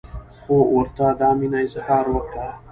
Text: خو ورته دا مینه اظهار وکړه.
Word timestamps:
خو 0.41 0.55
ورته 0.75 1.05
دا 1.19 1.29
مینه 1.39 1.59
اظهار 1.67 2.05
وکړه. 2.11 2.47